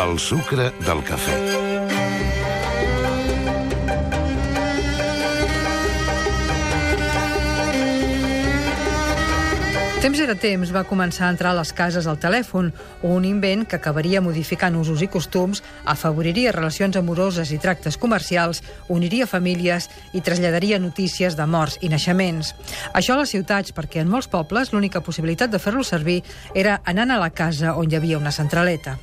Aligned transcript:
El 0.00 0.18
sucre 0.18 0.70
del 0.80 1.02
cafè. 1.04 1.34
Temps 10.00 10.22
era 10.24 10.32
temps 10.40 10.70
va 10.72 10.86
començar 10.88 11.26
a 11.26 11.34
entrar 11.34 11.50
a 11.52 11.58
les 11.58 11.74
cases 11.76 12.08
el 12.08 12.16
telèfon, 12.22 12.70
un 13.04 13.26
invent 13.28 13.66
que 13.68 13.76
acabaria 13.76 14.22
modificant 14.24 14.78
usos 14.80 15.04
i 15.04 15.10
costums, 15.12 15.60
afavoriria 15.84 16.56
relacions 16.56 16.96
amoroses 16.96 17.52
i 17.52 17.60
tractes 17.60 18.00
comercials, 18.00 18.62
uniria 18.88 19.28
famílies 19.28 19.90
i 20.16 20.24
traslladaria 20.24 20.80
notícies 20.80 21.36
de 21.36 21.44
morts 21.44 21.76
i 21.84 21.92
naixements. 21.92 22.54
Això 22.94 23.18
a 23.18 23.20
les 23.20 23.36
ciutats, 23.36 23.76
perquè 23.76 24.00
en 24.00 24.08
molts 24.08 24.32
pobles 24.32 24.72
l'única 24.72 25.04
possibilitat 25.04 25.52
de 25.52 25.60
fer-lo 25.60 25.84
servir 25.84 26.22
era 26.54 26.80
anant 26.88 27.12
a 27.12 27.20
la 27.20 27.34
casa 27.36 27.76
on 27.76 27.92
hi 27.92 28.00
havia 28.00 28.24
una 28.24 28.32
centraleta. 28.32 28.96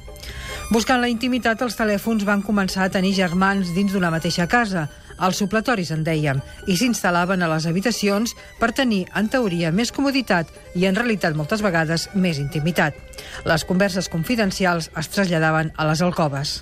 Buscant 0.68 1.00
la 1.00 1.08
intimitat, 1.08 1.62
els 1.64 1.78
telèfons 1.80 2.26
van 2.28 2.42
començar 2.44 2.84
a 2.84 2.92
tenir 2.92 3.14
germans 3.16 3.70
dins 3.72 3.94
d'una 3.94 4.10
mateixa 4.12 4.50
casa, 4.52 4.82
els 5.24 5.40
supletoris 5.40 5.94
en 5.96 6.02
dèiem, 6.04 6.42
i 6.68 6.76
s'instal·laven 6.76 7.40
a 7.40 7.48
les 7.54 7.70
habitacions 7.70 8.34
per 8.60 8.74
tenir, 8.76 9.06
en 9.16 9.30
teoria, 9.32 9.72
més 9.72 9.94
comoditat 9.96 10.52
i, 10.76 10.84
en 10.90 11.00
realitat, 11.00 11.38
moltes 11.40 11.64
vegades, 11.64 12.10
més 12.20 12.42
intimitat. 12.44 13.00
Les 13.48 13.64
converses 13.64 14.12
confidencials 14.12 14.92
es 14.92 15.12
traslladaven 15.16 15.72
a 15.78 15.88
les 15.88 16.04
alcoves. 16.04 16.58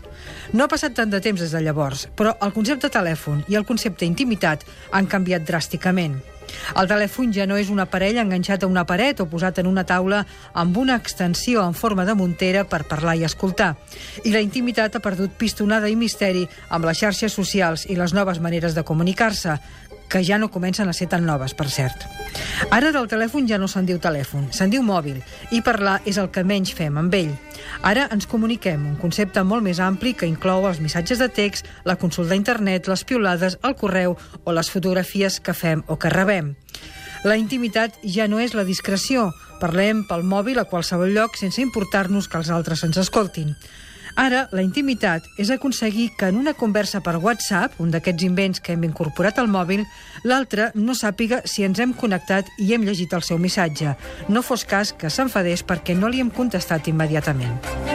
No 0.54 0.68
ha 0.68 0.72
passat 0.72 0.94
tant 1.02 1.10
de 1.10 1.24
temps 1.26 1.42
des 1.42 1.58
de 1.58 1.66
llavors, 1.66 2.06
però 2.14 2.38
el 2.46 2.54
concepte 2.54 2.94
telèfon 2.94 3.42
i 3.50 3.58
el 3.58 3.66
concepte 3.66 4.06
intimitat 4.06 4.70
han 4.94 5.10
canviat 5.10 5.50
dràsticament. 5.50 6.22
El 6.74 6.90
telèfon 6.90 7.34
ja 7.36 7.46
no 7.46 7.60
és 7.62 7.70
un 7.70 7.82
aparell 7.84 8.18
enganxat 8.22 8.64
a 8.64 8.70
una 8.72 8.86
paret 8.90 9.22
o 9.22 9.30
posat 9.30 9.62
en 9.62 9.70
una 9.70 9.86
taula 9.86 10.24
amb 10.54 10.78
una 10.82 10.98
extensió 10.98 11.64
en 11.66 11.78
forma 11.78 12.06
de 12.06 12.16
muntera 12.18 12.66
per 12.66 12.86
parlar 12.90 13.16
i 13.20 13.26
escoltar. 13.28 13.76
I 14.24 14.34
la 14.34 14.42
intimitat 14.42 14.96
ha 14.96 15.04
perdut 15.04 15.38
pistonada 15.38 15.90
i 15.90 15.96
misteri 16.00 16.46
amb 16.70 16.86
les 16.90 17.02
xarxes 17.04 17.36
socials 17.38 17.86
i 17.90 18.00
les 18.00 18.14
noves 18.14 18.42
maneres 18.42 18.76
de 18.76 18.84
comunicar-se, 18.84 19.60
que 20.10 20.24
ja 20.24 20.38
no 20.38 20.52
comencen 20.52 20.90
a 20.90 20.94
ser 20.94 21.08
tan 21.12 21.26
noves, 21.26 21.54
per 21.54 21.70
cert. 21.70 22.06
Ara 22.72 22.92
del 22.92 23.08
telèfon 23.12 23.48
ja 23.50 23.60
no 23.62 23.68
se'n 23.72 23.88
diu 23.88 24.00
telèfon, 24.02 24.50
se'n 24.54 24.72
diu 24.74 24.84
mòbil, 24.86 25.22
i 25.52 25.62
parlar 25.66 26.02
és 26.06 26.20
el 26.22 26.30
que 26.32 26.44
menys 26.44 26.74
fem 26.76 26.98
amb 26.98 27.14
ell. 27.14 27.34
Ara 27.82 28.08
ens 28.14 28.28
comuniquem, 28.30 28.86
un 28.86 29.00
concepte 29.02 29.44
molt 29.44 29.66
més 29.66 29.80
ampli 29.80 30.14
que 30.14 30.30
inclou 30.30 30.68
els 30.70 30.82
missatges 30.84 31.20
de 31.22 31.30
text, 31.30 31.70
la 31.84 31.98
consulta 32.02 32.36
a 32.36 32.40
internet, 32.40 32.88
les 32.88 33.04
piolades, 33.04 33.58
el 33.64 33.76
correu 33.76 34.18
o 34.44 34.56
les 34.56 34.70
fotografies 34.72 35.40
que 35.40 35.54
fem 35.54 35.84
o 35.88 35.98
que 35.98 36.14
rebem. 36.14 36.56
La 37.26 37.40
intimitat 37.42 37.96
ja 38.04 38.28
no 38.30 38.38
és 38.38 38.54
la 38.54 38.64
discreció. 38.68 39.32
Parlem 39.58 40.04
pel 40.06 40.22
mòbil 40.22 40.60
a 40.62 40.68
qualsevol 40.70 41.10
lloc 41.16 41.40
sense 41.40 41.64
importar-nos 41.64 42.28
que 42.30 42.38
els 42.38 42.52
altres 42.54 42.84
ens 42.86 43.00
escoltin. 43.02 43.56
Ara, 44.16 44.46
la 44.56 44.64
intimitat 44.64 45.26
és 45.38 45.50
aconseguir 45.52 46.08
que 46.16 46.30
en 46.32 46.38
una 46.40 46.54
conversa 46.56 47.02
per 47.04 47.18
WhatsApp, 47.20 47.76
un 47.84 47.92
d'aquests 47.92 48.24
invents 48.24 48.64
que 48.64 48.72
hem 48.74 48.86
incorporat 48.88 49.42
al 49.42 49.52
mòbil, 49.52 49.84
l'altre 50.24 50.70
no 50.76 50.96
sàpiga 50.96 51.42
si 51.44 51.68
ens 51.68 51.84
hem 51.84 51.94
connectat 51.94 52.48
i 52.64 52.72
hem 52.74 52.88
llegit 52.88 53.14
el 53.14 53.28
seu 53.28 53.42
missatge. 53.42 53.98
No 54.30 54.42
fos 54.42 54.64
cas 54.64 54.96
que 54.96 55.12
s'enfadés 55.12 55.68
perquè 55.68 56.00
no 56.00 56.08
li 56.08 56.24
hem 56.24 56.32
contestat 56.32 56.88
immediatament. 56.88 57.95